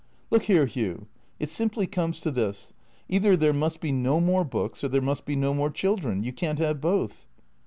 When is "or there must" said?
4.83-5.25